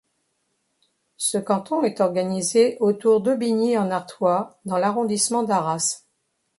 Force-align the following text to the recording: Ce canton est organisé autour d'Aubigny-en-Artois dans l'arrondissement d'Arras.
Ce 1.17 1.37
canton 1.37 1.83
est 1.83 2.01
organisé 2.01 2.75
autour 2.79 3.21
d'Aubigny-en-Artois 3.21 4.59
dans 4.65 4.77
l'arrondissement 4.79 5.43
d'Arras. 5.43 6.07